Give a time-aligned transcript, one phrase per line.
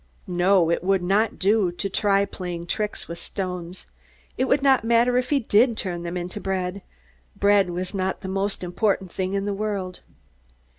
[0.25, 3.85] _"No, it would not do to try playing tricks with stones.
[4.35, 6.81] It would not matter if he did turn them into bread.
[7.35, 9.99] Bread was not the most important thing in the world.